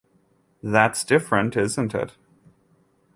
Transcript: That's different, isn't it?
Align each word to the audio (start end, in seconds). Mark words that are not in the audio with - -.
That's 0.63 1.03
different, 1.03 1.55
isn't 1.55 1.93
it? 1.93 2.15